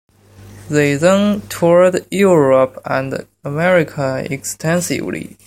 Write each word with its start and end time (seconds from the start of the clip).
They 0.67 0.95
then 0.95 1.41
toured 1.47 2.07
Europe 2.09 2.81
and 2.85 3.27
America 3.43 4.25
extensively. 4.33 5.37